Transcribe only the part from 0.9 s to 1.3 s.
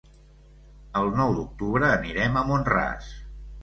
El